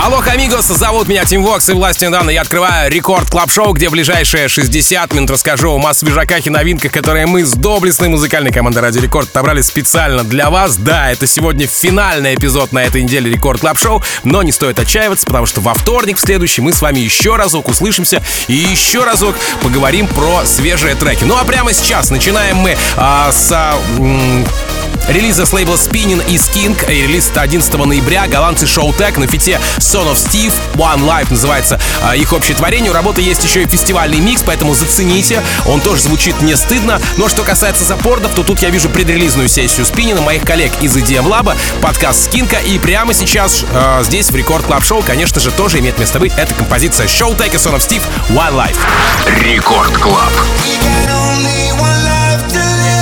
Алло, 0.00 0.20
амигос, 0.20 0.66
зовут 0.66 1.08
меня 1.08 1.24
Тим 1.24 1.42
Вокс 1.44 1.68
и 1.68 1.72
властью 1.72 2.08
недавно 2.08 2.30
я 2.30 2.42
открываю 2.42 2.90
Record 2.90 3.30
Club 3.30 3.50
Show 3.50 3.72
где 3.72 3.88
в 3.88 3.92
ближайшие 3.92 4.48
60 4.48 5.14
минут 5.14 5.30
расскажу 5.30 5.78
о 5.78 5.94
свежаках 5.94 6.46
и 6.46 6.50
новинках, 6.50 6.92
которые 6.92 7.26
мы 7.26 7.44
с 7.44 7.52
доблестной 7.52 8.08
музыкальной 8.08 8.52
командой 8.52 8.80
Радио 8.80 8.98
Рекорд 8.98 9.28
отобрали 9.28 9.60
специально 9.60 10.24
для 10.24 10.50
вас. 10.50 10.76
Да, 10.76 11.10
это 11.10 11.26
сегодня 11.26 11.66
финальный 11.66 12.34
эпизод 12.34 12.72
на 12.72 12.84
этой 12.84 13.02
неделе 13.02 13.30
Record 13.30 13.60
Club 13.60 13.78
Show 13.78 14.02
но 14.24 14.42
не 14.42 14.52
стоит 14.52 14.78
отчаиваться, 14.78 15.26
потому 15.26 15.46
что 15.46 15.60
во 15.60 15.74
вторник 15.74 16.18
в 16.18 16.20
следующий 16.20 16.62
мы 16.62 16.72
с 16.72 16.82
вами 16.82 16.98
еще 16.98 17.36
разок 17.36 17.68
услышимся 17.68 18.22
и 18.48 18.54
еще 18.54 19.04
разок 19.04 19.36
поговорим 19.62 20.06
про 20.08 20.44
свежие 20.44 20.94
треки. 20.94 21.24
Ну 21.24 21.36
а 21.36 21.44
прямо 21.44 21.72
сейчас 21.72 22.10
начинаем 22.10 22.56
мы 22.56 22.76
а, 22.96 23.30
с... 23.30 23.50
А, 23.52 23.78
Релиза 25.08 25.44
с 25.44 25.52
лейбла 25.52 25.74
Spinnin' 25.74 26.24
и 26.28 26.36
Skink. 26.36 26.90
И 26.90 27.02
релиз 27.02 27.30
11 27.34 27.74
ноября. 27.74 28.26
Голландцы 28.28 28.66
Showtek 28.66 29.18
на 29.18 29.26
feat 29.26 29.53
е 29.53 29.60
Sonofsteve. 29.78 30.52
One 30.74 31.00
Life 31.00 31.26
называется 31.30 31.80
э, 32.04 32.16
их 32.16 32.32
общее 32.32 32.56
творение. 32.56 32.90
У 32.90 32.94
работы 32.94 33.20
есть 33.20 33.42
еще 33.44 33.62
и 33.62 33.66
фестивальный 33.66 34.20
микс, 34.20 34.42
поэтому 34.42 34.74
зацените. 34.74 35.42
Он 35.66 35.80
тоже 35.80 36.02
звучит 36.02 36.40
не 36.42 36.56
стыдно. 36.56 37.00
Но 37.16 37.28
что 37.28 37.42
касается 37.42 37.84
support 37.84 38.18
ов, 38.18 38.32
то 38.34 38.42
тут 38.42 38.62
я 38.62 38.70
вижу 38.70 38.88
предрелизную 38.88 39.48
сессию 39.48 39.84
Spinnin' 39.84 40.16
а 40.16 40.20
моих 40.20 40.42
коллег 40.42 40.72
из 40.80 40.96
EDM 40.96 41.26
Lab, 41.26 41.56
подкаст 41.80 42.24
Скинка. 42.24 42.58
И 42.58 42.78
прямо 42.78 43.12
сейчас 43.12 43.64
э, 43.72 44.00
здесь 44.04 44.30
в 44.30 44.36
Record 44.36 44.64
Club 44.64 44.84
Show, 44.84 45.02
конечно 45.02 45.40
же, 45.40 45.50
тоже 45.50 45.80
имеет 45.80 45.98
место 45.98 46.20
быть. 46.20 46.32
Это 46.36 46.54
композиция 46.54 47.06
Showtek 47.06 47.54
и 47.54 47.56
Sonofsteve 47.56 48.02
One 48.30 48.54
Life. 48.54 48.78
Рекорд 49.42 49.96
Клаб. 49.98 50.32
очереди 50.62 51.42
в 51.42 51.46
рекорд 51.56 53.01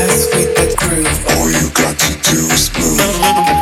with 0.11 0.75
groove. 0.77 1.25
All 1.37 1.49
you 1.49 1.69
got 1.71 1.97
to 1.97 2.11
do 2.29 2.37
is 2.51 2.71
move. 2.77 3.60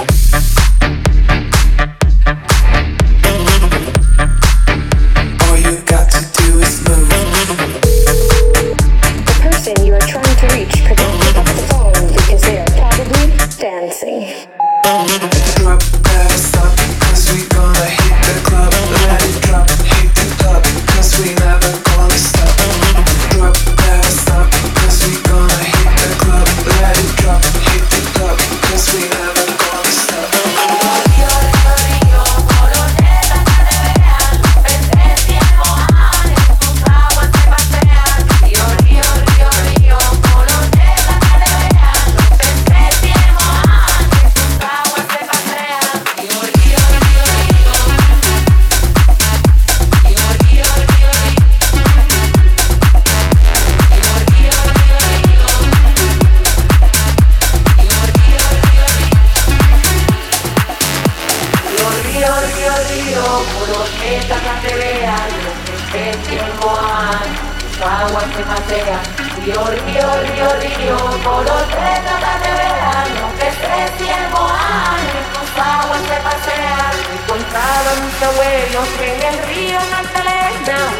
abuelos 78.40 78.88
en 79.02 79.22
el 79.22 79.38
río 79.48 79.80
Magdalena, 79.92 80.92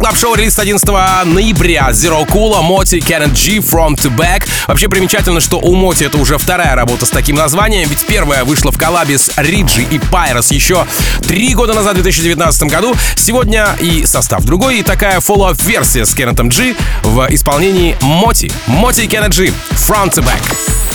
Club 0.00 0.16
Show 0.16 0.34
релиз 0.34 0.58
11 0.58 0.88
ноября. 1.26 1.90
Zero 1.90 2.26
Cool, 2.26 2.60
MOTi, 2.62 2.96
Kenneth 2.96 3.34
G, 3.34 3.58
Front 3.58 3.96
to 3.96 4.10
Back. 4.10 4.48
Вообще 4.66 4.88
примечательно, 4.88 5.40
что 5.40 5.58
у 5.58 5.74
MOTi 5.74 6.04
это 6.04 6.16
уже 6.16 6.38
вторая 6.38 6.74
работа 6.74 7.04
с 7.04 7.10
таким 7.10 7.36
названием, 7.36 7.88
ведь 7.88 8.06
первая 8.06 8.44
вышла 8.44 8.72
в 8.72 8.78
коллабе 8.78 9.18
с 9.18 9.30
Риджи 9.36 9.82
и 9.82 9.98
Пайрос 9.98 10.52
еще 10.52 10.86
три 11.22 11.54
года 11.54 11.74
назад, 11.74 11.92
в 11.92 12.02
2019 12.02 12.62
году. 12.64 12.96
Сегодня 13.14 13.76
и 13.78 14.06
состав 14.06 14.42
другой, 14.42 14.78
и 14.78 14.82
такая 14.82 15.20
follow-up 15.20 15.60
версия 15.62 16.06
с 16.06 16.14
Кеннетом 16.14 16.48
G 16.48 16.74
в 17.02 17.26
исполнении 17.30 17.96
MOTi. 18.00 18.50
MOTi 18.66 19.02
и 19.02 19.06
Кеннет 19.06 19.34
G, 19.36 19.52
Front 19.72 20.14
to 20.14 20.24
Back. 20.24 20.42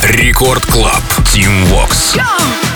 Record 0.10 0.66
Club. 0.66 1.04
Tim 1.32 1.68
Vox. 1.70 2.14
Питера 2.14 2.75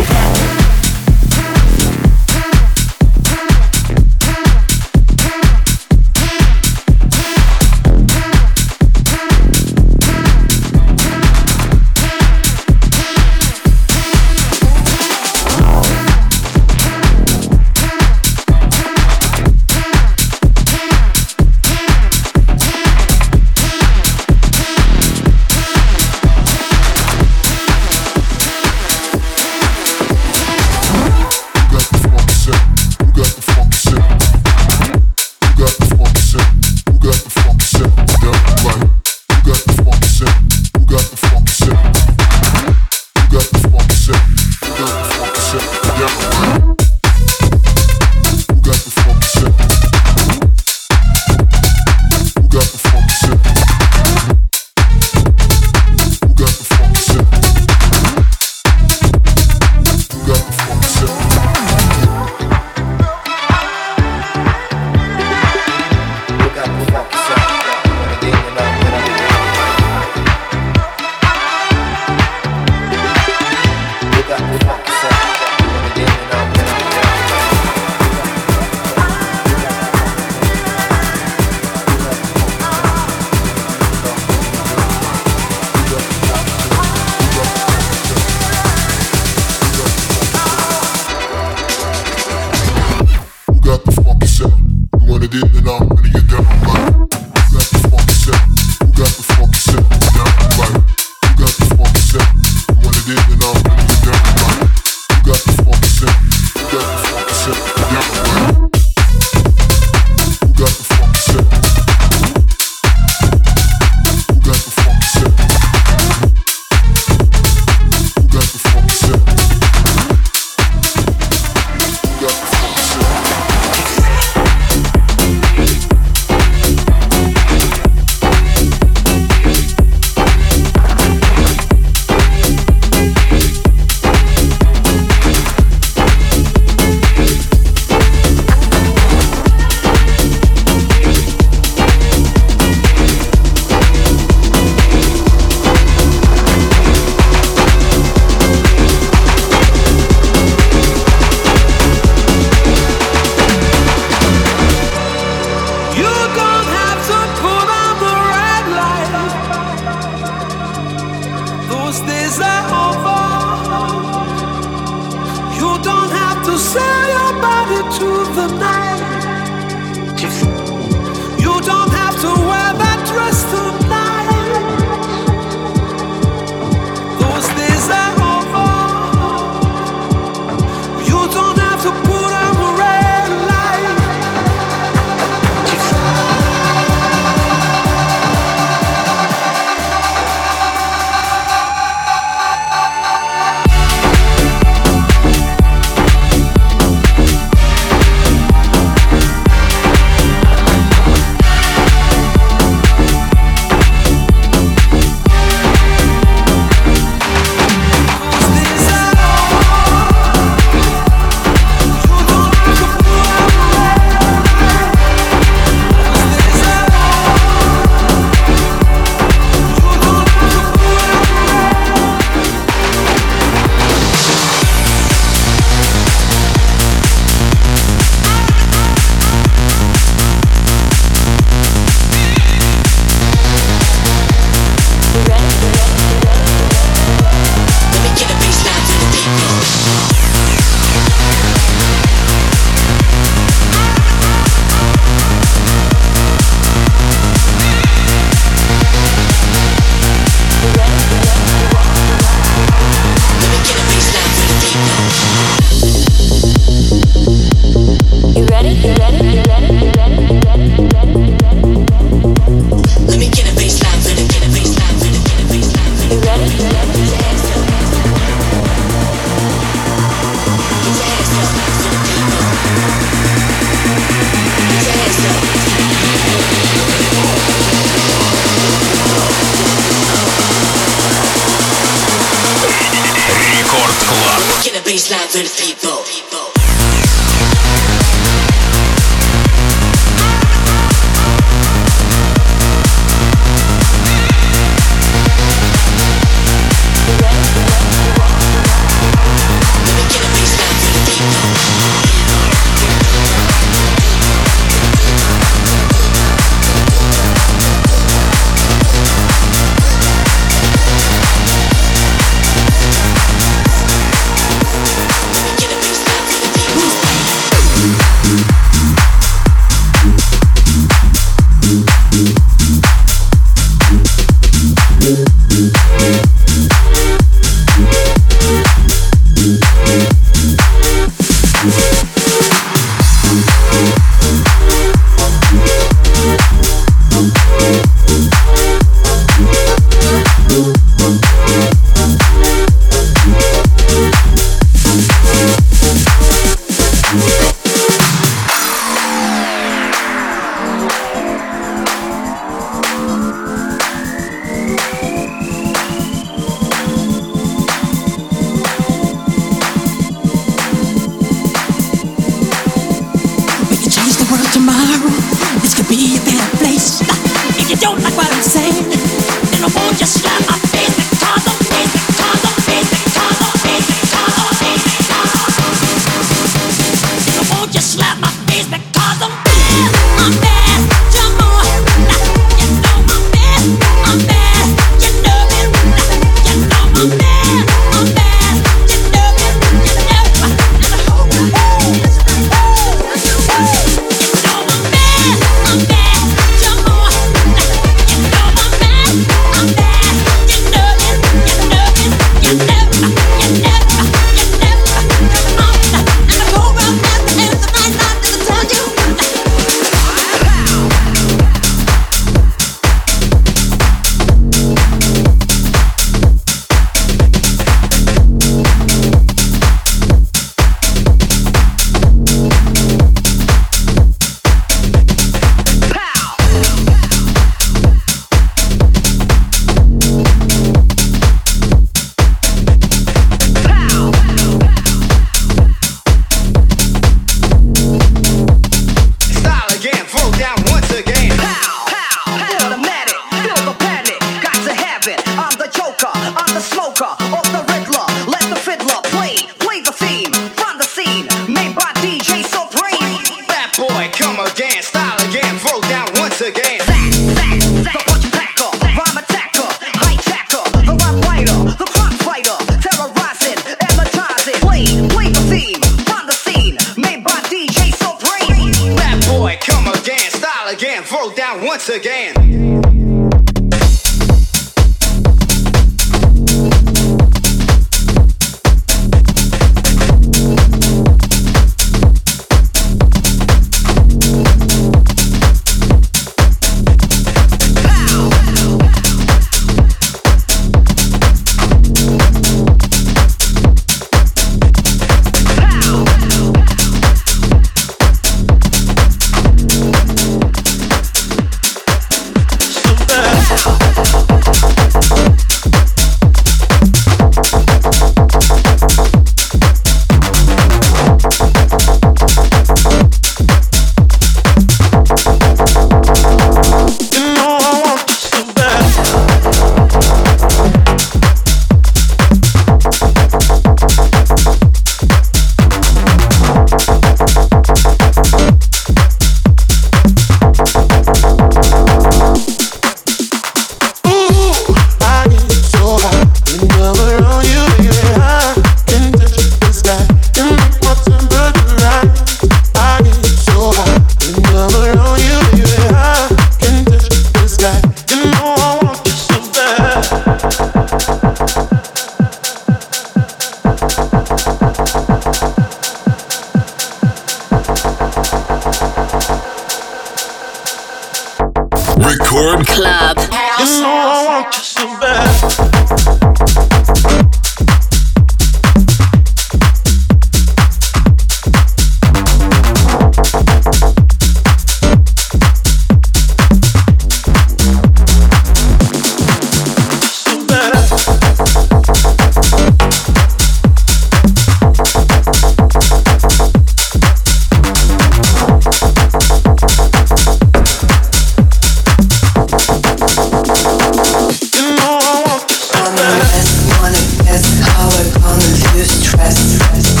just 596.31 596.79
wanna 596.79 597.03
guess 597.25 597.59
how 597.59 597.89
I'm 597.89 598.11
gonna 598.21 598.75
lose 598.75 598.91
stress. 598.91 600.00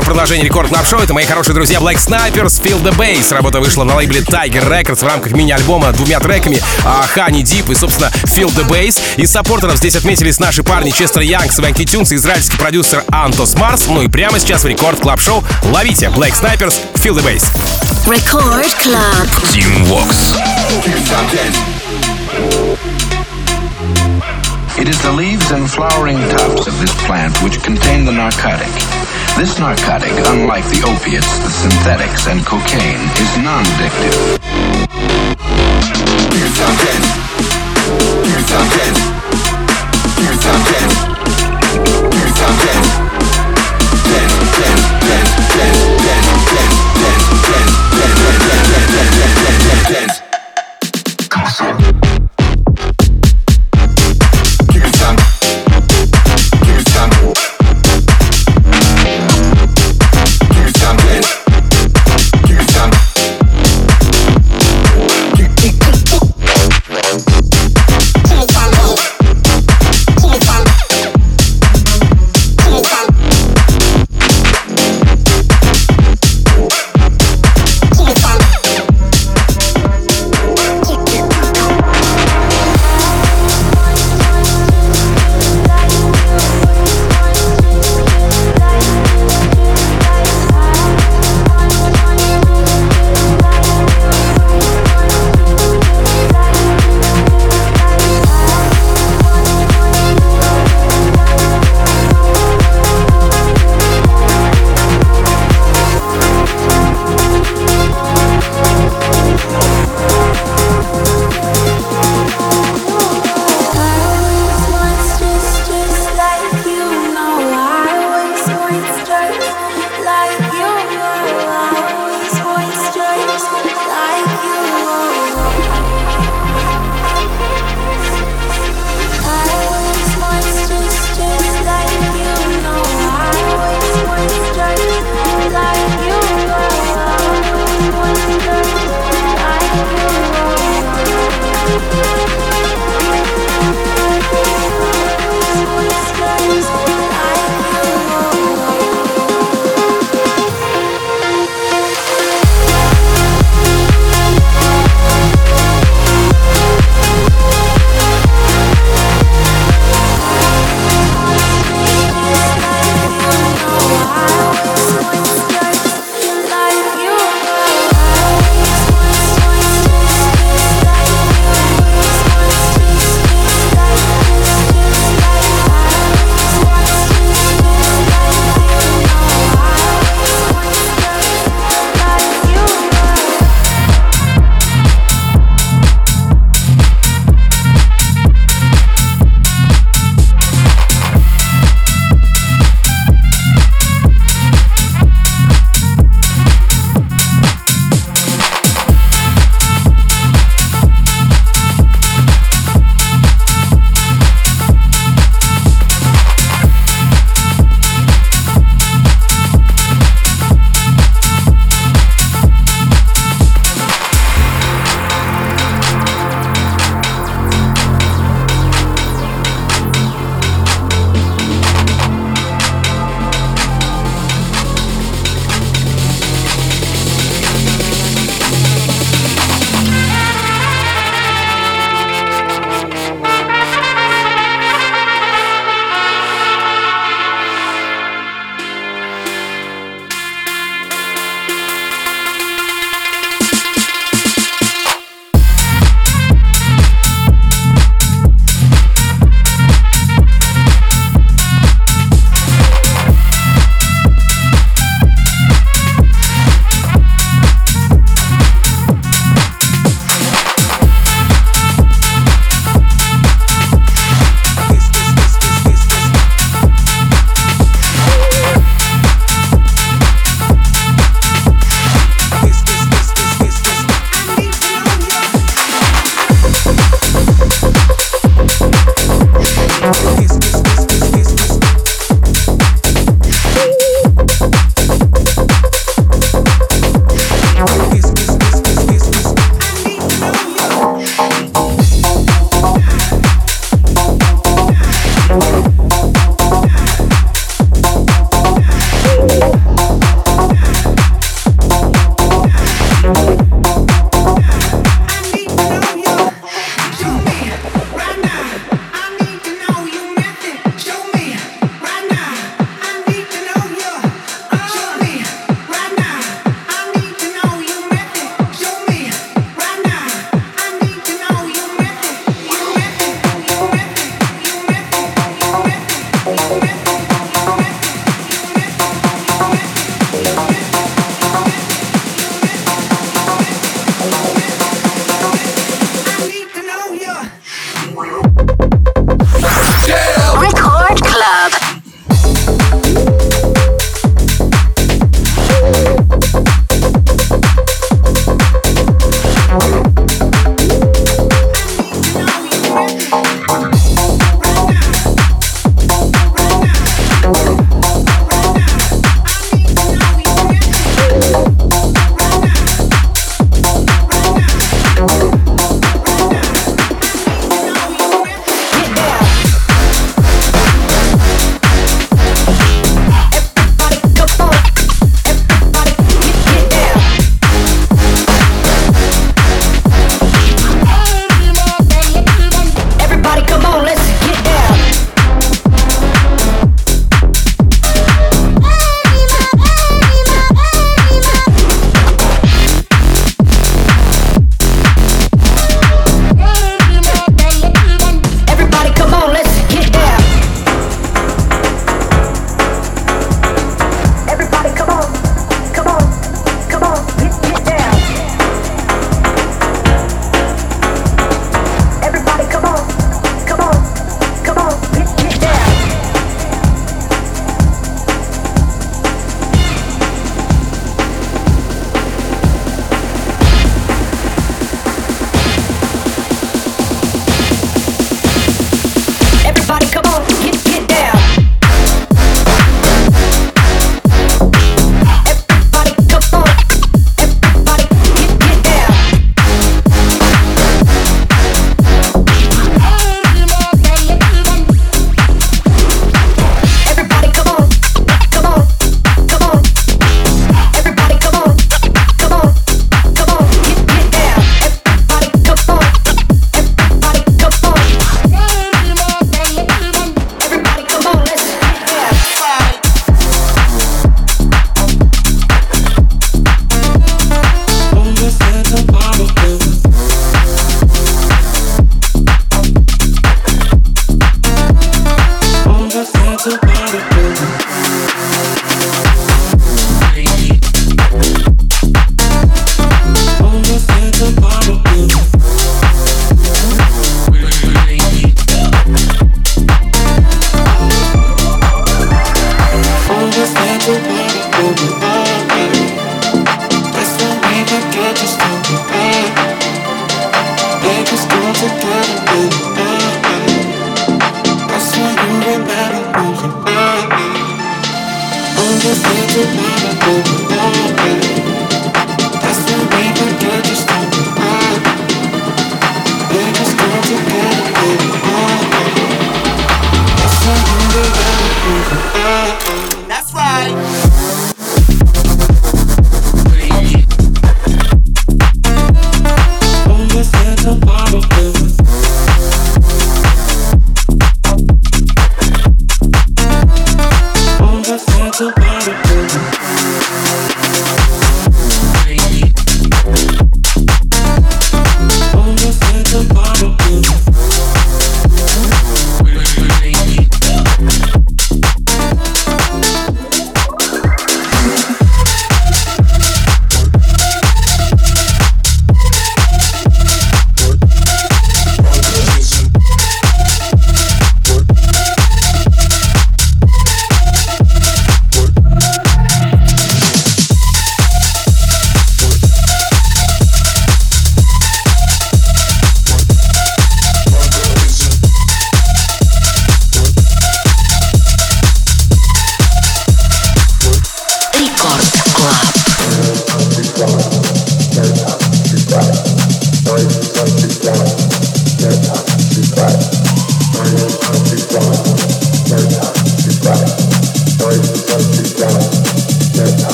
В 0.00 0.06
продолжении 0.06 0.44
рекорд 0.44 0.68
клаб 0.68 0.86
шоу 0.86 1.00
Это 1.00 1.12
мои 1.12 1.24
хорошие 1.24 1.54
друзья 1.54 1.78
Black 1.78 1.96
Snipers, 1.96 2.62
Feel 2.62 2.82
the 2.82 2.96
Bass. 2.96 3.32
Работа 3.32 3.60
вышла 3.60 3.84
на 3.84 3.94
лейбле 3.96 4.20
Tiger 4.20 4.68
Records 4.68 4.96
в 4.96 5.02
рамках 5.02 5.32
мини-альбома 5.32 5.92
двумя 5.92 6.20
треками 6.20 6.60
Honey 7.14 7.42
Deep 7.42 7.70
и, 7.70 7.74
собственно, 7.74 8.10
Feel 8.24 8.48
the 8.54 8.66
Bass. 8.66 9.00
Из 9.16 9.30
саппортеров 9.30 9.76
здесь 9.76 9.96
отметились 9.96 10.38
наши 10.38 10.62
парни 10.62 10.90
Честер 10.90 11.22
Янг, 11.22 11.52
Свенки 11.52 11.84
Тюнс 11.84 12.12
и 12.12 12.16
израильский 12.16 12.56
продюсер 12.56 13.04
Антос 13.10 13.54
Марс. 13.56 13.86
Ну 13.86 14.02
и 14.02 14.08
прямо 14.08 14.38
сейчас 14.38 14.64
в 14.64 14.66
рекорд 14.66 15.00
клаб 15.00 15.20
шоу 15.20 15.44
ловите 15.64 16.06
Black 16.06 16.32
Snipers, 16.32 16.74
Feel 16.94 17.14
the 17.14 17.22
Bass. 17.22 17.44
Record 18.06 18.66
Club. 18.80 19.28
Team 19.52 19.84
Vox. 19.84 20.34
It 24.76 24.88
is 24.88 25.00
the 25.02 25.12
leaves 25.12 25.50
and 25.52 25.70
flowering 25.70 26.18
tufts 26.30 26.66
of 26.66 26.78
this 26.80 26.92
plant 27.06 27.36
which 27.42 27.62
contain 27.62 28.04
the 28.04 28.12
narcotic. 28.12 28.68
This 29.36 29.58
narcotic, 29.58 30.12
unlike 30.28 30.64
the 30.66 30.84
opiates, 30.86 31.38
the 31.40 31.50
synthetics, 31.50 32.28
and 32.28 32.46
cocaine, 32.46 33.00
is 33.18 33.36
non-addictive. 33.42 34.38
Here's 49.90 50.23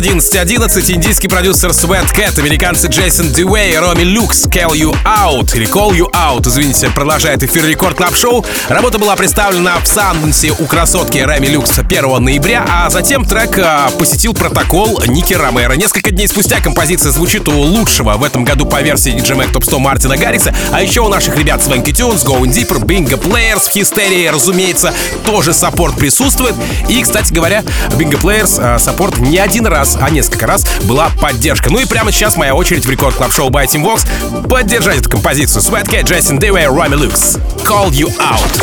11.11, 0.00 0.94
индийский 0.94 1.28
продюсер 1.28 1.70
Sweat 1.72 2.10
Cat, 2.14 2.38
американцы 2.40 2.86
Джейсон 2.86 3.34
Дюэй, 3.34 3.78
Роми 3.78 4.02
Люкс, 4.02 4.46
Call 4.46 4.70
You 4.70 4.96
Out, 5.04 5.54
или 5.54 5.68
Call 5.68 5.90
You 5.90 6.10
Out, 6.12 6.48
извините, 6.48 6.88
продолжает 6.88 7.42
эфир 7.42 7.66
Рекорд 7.66 7.98
Клаб 7.98 8.16
Шоу. 8.16 8.42
Работа 8.70 8.98
была 8.98 9.14
представлена 9.14 9.78
в 9.78 9.86
Санденсе 9.86 10.54
у 10.58 10.64
красотки 10.64 11.18
Роми 11.18 11.48
Люкс 11.48 11.78
1 11.78 12.24
ноября, 12.24 12.64
а 12.66 12.88
затем 12.88 13.26
трек 13.26 13.58
посетил 13.98 14.32
протокол 14.32 15.02
Ники 15.06 15.34
Ромеро. 15.34 15.74
Несколько 15.74 16.10
дней 16.10 16.28
спустя 16.28 16.60
композиция 16.60 17.12
звучит 17.12 17.46
у 17.48 17.52
лучшего 17.52 18.14
в 18.14 18.24
этом 18.24 18.42
году 18.42 18.64
по 18.64 18.80
версии 18.80 19.14
DJ 19.14 19.36
Mag 19.36 19.52
Top 19.52 19.66
100 19.66 19.78
Мартина 19.80 20.16
Гаррикса, 20.16 20.54
а 20.72 20.80
еще 20.80 21.02
у 21.02 21.08
наших 21.08 21.36
ребят 21.36 21.60
Swanky 21.60 21.92
Tunes, 21.92 22.24
Going 22.24 22.54
Deeper, 22.54 22.82
Bingo 22.82 23.20
Players 23.20 23.68
в 23.68 23.70
Хистерии, 23.70 24.28
разумеется, 24.28 24.94
тоже 25.26 25.52
support 25.52 25.96
присутствует. 25.96 26.54
И, 26.88 27.02
кстати 27.02 27.34
говоря, 27.34 27.62
Bingo 27.98 28.18
Players 28.18 28.78
support 28.78 29.18
не 29.18 29.36
один 29.36 29.66
раз, 29.66 29.89
а 30.00 30.10
несколько 30.10 30.46
раз 30.46 30.64
была 30.82 31.10
поддержка. 31.20 31.70
Ну 31.70 31.78
и 31.78 31.86
прямо 31.86 32.12
сейчас 32.12 32.36
моя 32.36 32.54
очередь 32.54 32.84
в 32.84 32.90
Record 32.90 33.14
Club 33.14 33.32
Show 33.32 33.50
by 33.50 33.66
Tim 33.66 33.84
Vox 33.84 34.06
поддержать 34.48 34.98
эту 34.98 35.10
композицию. 35.10 35.62
Sweat 35.62 35.85
Cat, 35.85 36.04
Джейсон 36.04 36.38
Дэйвей, 36.38 36.66
Рами 36.66 36.96
Люкс. 36.96 37.38
Call 37.64 37.90
You 37.90 38.08
Out. 38.18 38.62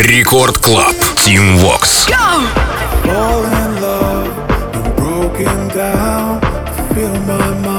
Record 0.00 0.58
Club. 0.58 0.94
Tim 1.24 1.58
Vox. 1.58 2.08
Fall 3.04 3.44
in 3.44 3.80
love 3.80 4.46
broken 4.96 5.68
down. 5.68 6.40
Fill 6.94 7.14
my 7.26 7.54
mind 7.64 7.75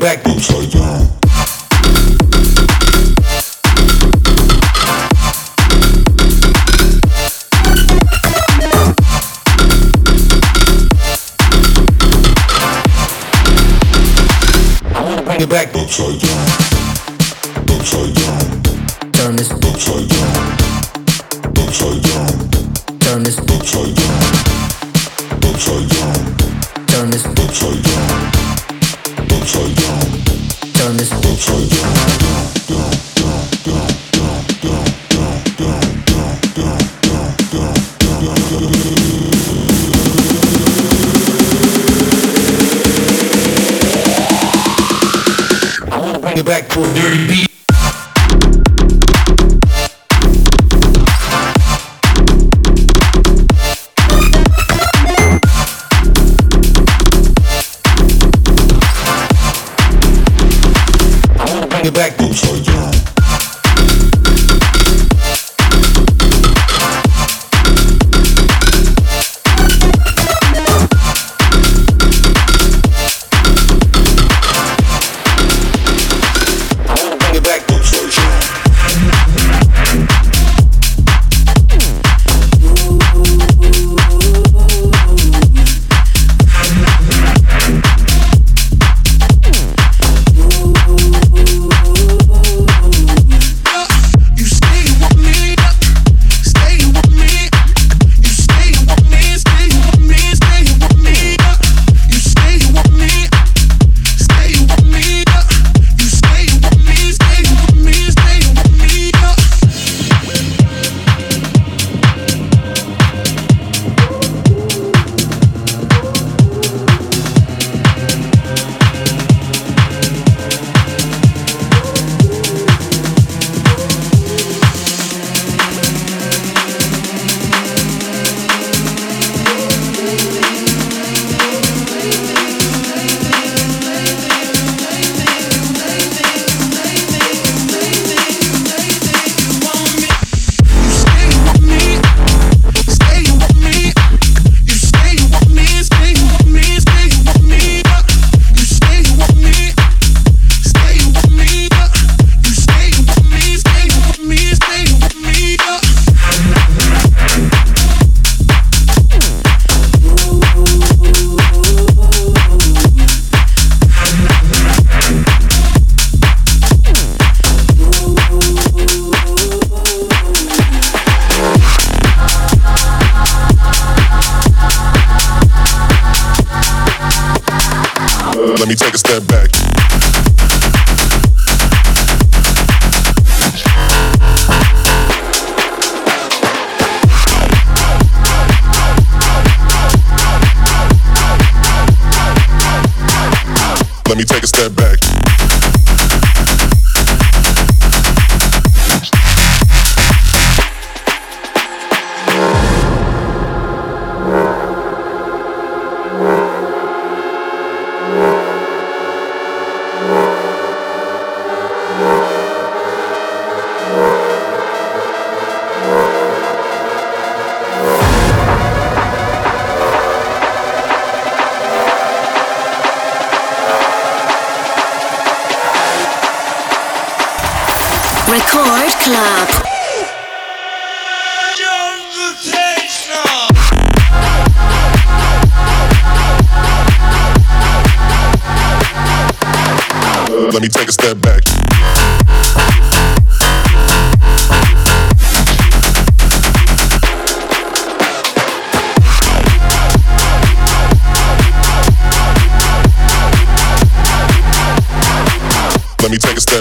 back 0.00 0.26
upside 0.26 0.70
down. 0.70 1.06
Your 15.38 15.48
back 15.48 15.74
upside 15.74 16.20
down, 16.20 16.48
upside 17.68 18.14
down. 18.14 18.62
Turn 19.12 19.36
this 19.36 19.50
upside 19.52 20.08
down, 20.08 20.58
upside 21.58 22.02
down. 22.02 22.50
Turn 23.00 23.22
this 23.22 23.38
upside 23.38 23.94
down, 23.94 24.22
upside 25.44 25.88
down. 25.88 25.89
you 31.58 31.99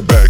back. 0.01 0.28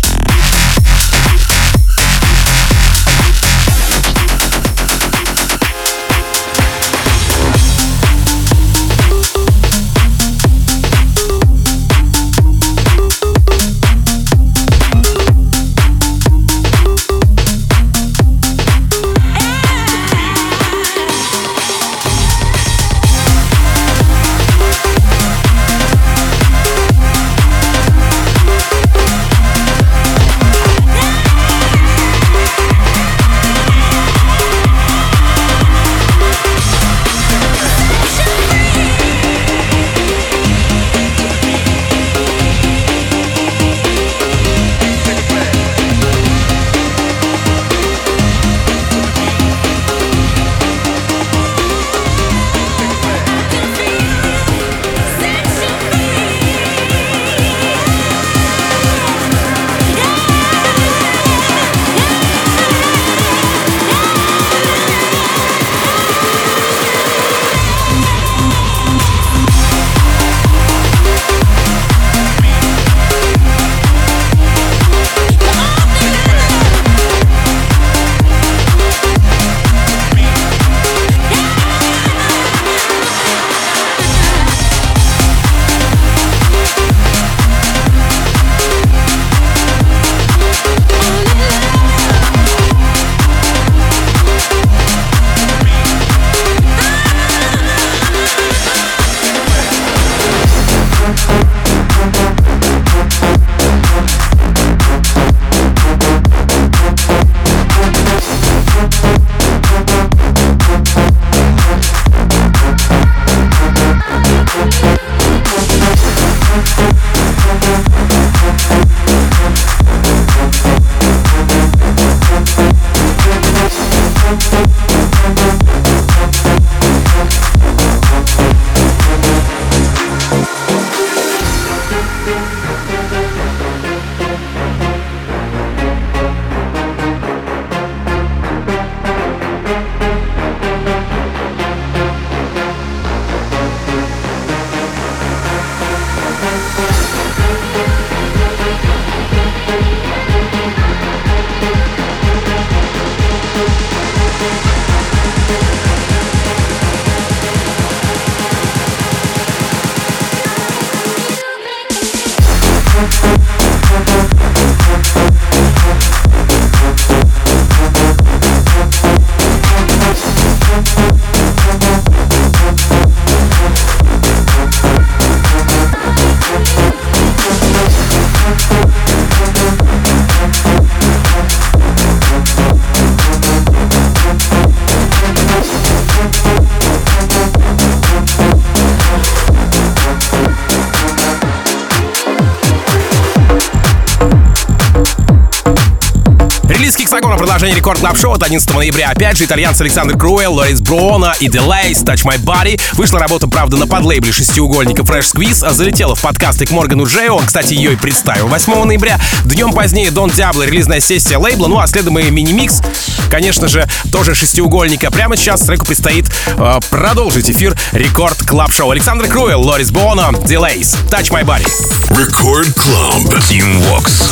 Продолжение 197.70 197.76
рекорд 197.76 198.00
клаб 198.00 198.18
шоу 198.18 198.34
от 198.34 198.44
11 198.44 198.74
ноября. 198.74 199.10
Опять 199.10 199.38
же, 199.38 199.46
итальянцы 199.46 199.82
Александр 199.82 200.18
Круэлл, 200.18 200.54
Лорис 200.54 200.82
Бруона 200.82 201.36
и 201.40 201.48
Delays, 201.48 202.04
Touch 202.04 202.26
My 202.26 202.38
Body. 202.38 202.80
Вышла 202.94 203.20
работа, 203.20 203.48
правда, 203.48 203.78
на 203.78 203.86
подлейбле 203.86 204.32
шестиугольника 204.32 205.04
Fresh 205.04 205.34
Squeeze, 205.34 205.66
а 205.66 205.74
залетела 205.74 206.16
в 206.16 206.22
подкасты 206.22 206.66
к 206.66 206.72
Моргану 206.72 207.06
Джею. 207.06 207.34
Он, 207.34 207.46
кстати, 207.46 207.74
ее 207.74 207.94
и 207.94 207.96
представил 207.96 208.48
8 208.48 208.84
ноября. 208.86 209.20
Днем 209.46 209.72
позднее 209.72 210.10
Дон 210.12 210.30
Диабло, 210.32 210.64
релизная 210.64 211.00
сессия 211.00 211.38
лейбла. 211.38 211.68
Ну 211.68 211.80
а 211.80 211.88
следом 211.88 212.18
и 212.18 212.30
мини-микс, 212.30 212.82
конечно 213.30 213.68
же, 213.68 213.88
тоже 214.12 214.36
шестиугольника. 214.36 215.12
Прямо 215.12 215.36
сейчас 215.36 215.62
треку 215.62 215.86
предстоит 215.86 216.26
э, 216.48 216.80
продолжить 216.90 217.50
эфир 217.50 217.76
рекорд 217.92 218.38
клаб 218.44 218.72
шоу. 218.72 218.92
Александр 218.92 219.28
Круэлл, 219.28 219.62
Лорис 219.62 219.92
Бруона, 219.92 220.32
Delays, 220.32 220.98
Touch 221.10 221.30
My 221.30 221.44
Body. 221.44 221.68
Record 222.10 222.74
Club. 222.76 223.40
Team 223.50 223.82
Vox. 223.84 224.32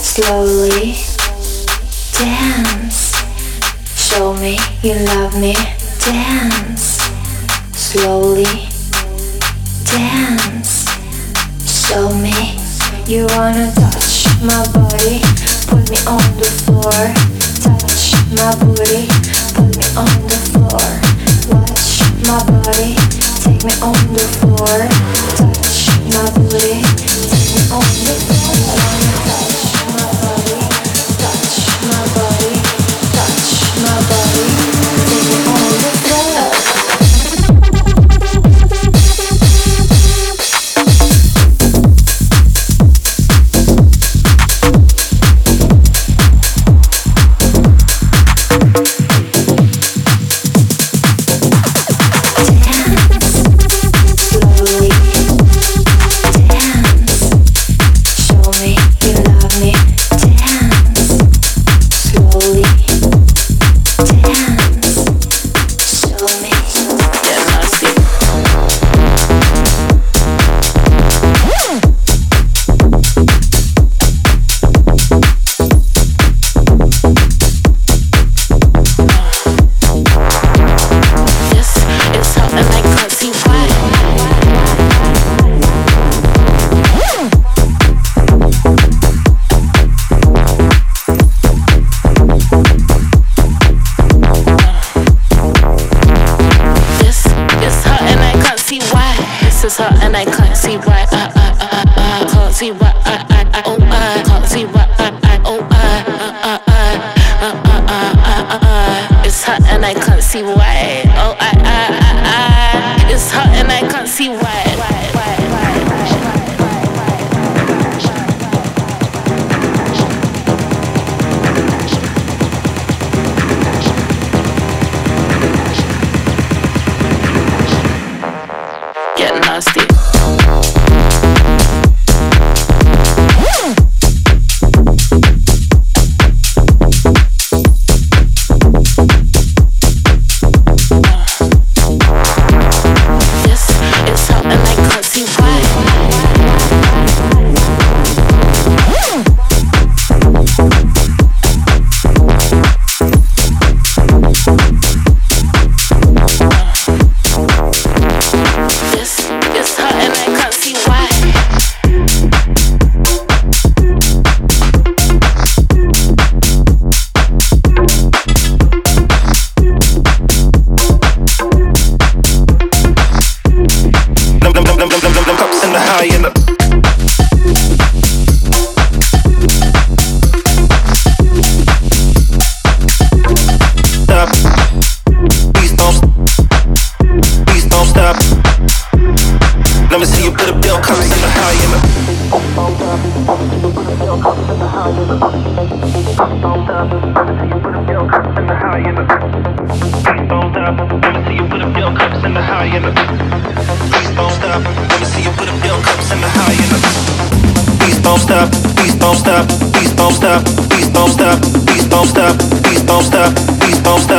Slowly 0.00 1.15
dance. 2.18 3.12
Show 3.94 4.34
me 4.34 4.58
you 4.82 4.94
love 5.04 5.38
me. 5.38 5.54
Dance. 6.00 6.98
Slowly 7.74 8.68
dance. 9.84 10.88
Show 11.66 12.14
me 12.14 12.58
you 13.06 13.26
wanna 13.36 13.70
touch 13.74 14.26
my 14.42 14.64
body. 14.72 15.20
Put 15.68 15.90
me 15.90 15.98
on 16.06 16.24
the 16.40 16.50
floor. 16.64 17.02
Touch 17.64 18.14
my 18.38 18.50
booty. 18.60 19.08
Put 19.54 19.76
me 19.76 19.86
on 20.00 20.12
the 20.30 20.40
floor. 20.52 20.88
Watch 21.52 22.00
my 22.28 22.40
body. 22.48 22.96
Take 23.44 23.62
me 23.64 23.74
on 23.82 23.98
the 24.16 24.26
floor. 24.40 24.78
Touch 25.36 25.88
my 26.14 26.24
booty. 26.34 26.80
Take 27.30 27.50
me 27.54 27.62
on 27.70 27.84
the 28.04 28.14
floor. 28.24 28.35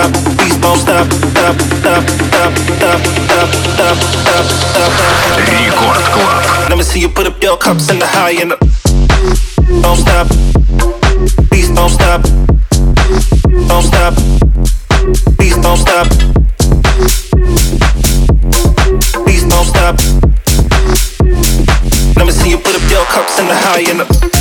stop. 0.06 0.12
Please 0.38 0.56
don't 0.58 0.78
stop. 0.78 1.06
Stop. 1.12 1.56
Stop. 1.80 2.02
Stop. 2.28 2.52
Stop. 2.76 3.00
Stop. 3.26 3.48
Stop. 3.72 3.96
Stop. 4.22 4.46
Stop. 4.70 4.92
Рекорд 5.50 6.04
Клаб. 6.14 6.68
Let 6.68 6.78
me 6.78 6.84
see 6.84 7.00
you 7.00 7.08
put 7.08 7.26
up 7.26 7.42
your 7.42 7.56
cups 7.56 7.90
in 7.90 7.98
the 7.98 8.06
high 8.06 8.40
and 8.42 8.52
the 8.52 8.56
Don't 9.82 9.96
stop. 9.96 10.26
Please 11.50 11.70
don't 11.70 11.90
stop. 11.90 12.22
Don't 13.68 13.84
stop. 13.90 14.14
Please 15.38 15.56
don't 15.64 15.80
stop. 15.84 16.06
Please 19.24 19.44
don't 19.52 19.66
stop. 19.72 19.94
Let 22.16 22.26
me 22.26 22.32
see 22.32 22.50
you 22.50 22.58
put 22.58 22.74
up 22.78 22.90
your 22.90 23.04
cups 23.14 23.38
in 23.40 23.46
the 23.46 23.56
high 23.64 23.84
and 23.90 24.00
the 24.00 24.35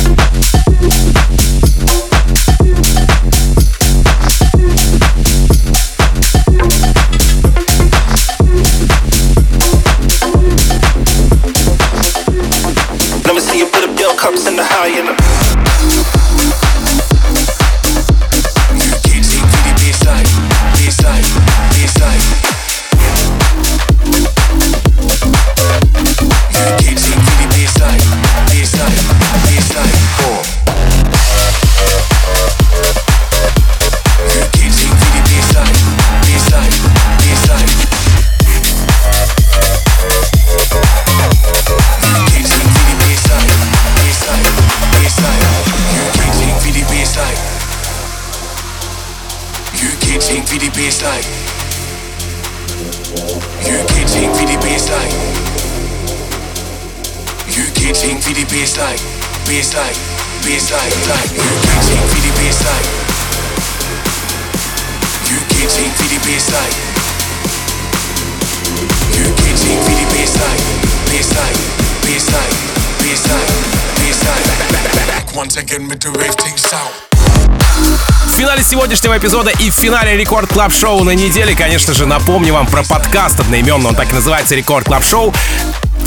В 78.25 78.31
финале 78.35 78.63
сегодняшнего 78.63 79.17
эпизода 79.17 79.51
и 79.51 79.69
в 79.69 79.73
финале 79.73 80.17
Record 80.17 80.51
Club 80.51 80.73
Show 80.73 81.05
на 81.05 81.11
неделе, 81.11 81.55
конечно 81.55 81.93
же, 81.93 82.05
напомню 82.05 82.53
вам 82.53 82.67
про 82.67 82.83
подкаст 82.83 83.39
одноименный, 83.39 83.87
он 83.87 83.95
так 83.95 84.11
и 84.11 84.13
называется 84.13 84.55
Record 84.55 84.87
Club 84.87 85.05
Show. 85.05 85.33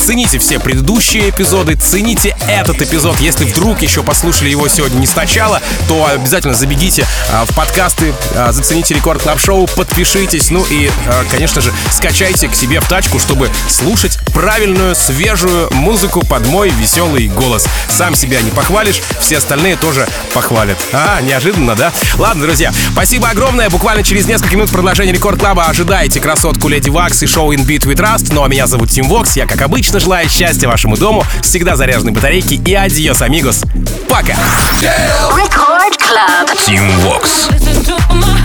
Цените 0.01 0.39
все 0.39 0.59
предыдущие 0.59 1.29
эпизоды, 1.29 1.75
цените 1.75 2.35
этот 2.49 2.81
эпизод. 2.81 3.21
Если 3.21 3.45
вдруг 3.45 3.83
еще 3.83 4.03
послушали 4.03 4.49
его 4.49 4.67
сегодня 4.67 4.99
не 4.99 5.07
сначала, 5.07 5.61
то 5.89 6.07
обязательно 6.07 6.55
забегите 6.55 7.07
а, 7.31 7.45
в 7.45 7.55
подкасты, 7.55 8.15
а, 8.35 8.51
зацените 8.51 8.95
Record 8.95 9.23
Club 9.23 9.39
Show, 9.39 9.67
подпишитесь, 9.67 10.51
ну 10.51 10.65
и, 10.65 10.91
а, 11.07 11.25
конечно 11.31 11.61
же, 11.61 11.71
скачайте 11.93 12.49
к 12.49 12.55
себе 12.55 12.81
в 12.81 12.89
тачку, 12.89 13.19
чтобы 13.19 13.51
слушать 13.69 14.19
правильную, 14.33 14.97
свежую 14.97 15.69
музыку 15.75 16.27
под 16.27 16.47
мой 16.47 16.71
веселый 16.71 17.29
голос. 17.29 17.67
Сам 17.89 18.15
себя 18.15 18.41
не 18.41 18.51
похвалишь, 18.51 19.03
все 19.21 19.37
остальные 19.37 19.77
тоже 19.77 20.09
похвалят. 20.33 20.79
А, 20.93 21.21
неожиданно, 21.21 21.77
да? 21.77 21.93
Ладно, 22.17 22.45
друзья, 22.47 22.73
спасибо 22.93 23.29
огромное. 23.29 23.69
Буквально 23.69 24.03
через 24.03 24.27
несколько 24.27 24.57
минут 24.57 24.71
продолжения 24.71 25.13
Record 25.13 25.39
Club 25.39 25.61
а 25.61 25.67
ожидаете 25.67 26.21
красотку 26.21 26.69
Леди 26.69 26.89
Вакс 26.89 27.23
и 27.23 27.27
шоу 27.27 27.53
In 27.53 27.67
Beat 27.67 27.83
We 27.83 27.99
Trust. 27.99 28.33
Ну 28.33 28.43
а 28.43 28.49
меня 28.49 28.67
зовут 28.67 28.91
Тим 28.91 29.07
Вокс, 29.07 29.37
я, 29.37 29.47
как 29.47 29.61
обычно, 29.61 29.90
желаю 29.99 30.29
счастья 30.29 30.69
вашему 30.69 30.97
дому, 30.97 31.25
всегда 31.43 31.75
заряженной 31.75 32.13
батарейки 32.13 32.55
и 32.55 32.75
адьос, 32.75 33.23
амигос. 33.23 33.65
Пока! 34.09 34.37
Team 36.67 36.89
Vox. 37.03 38.40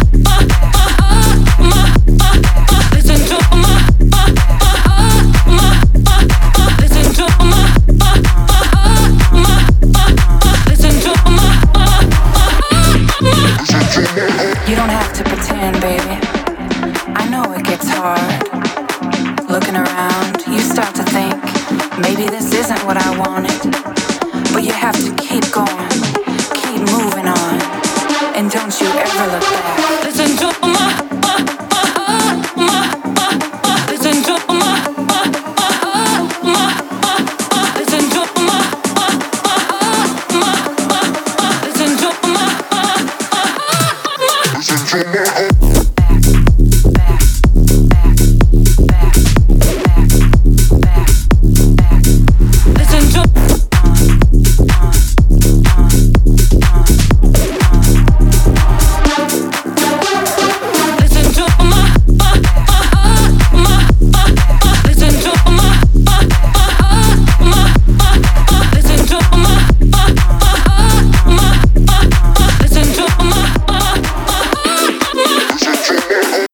color. 29.26 29.65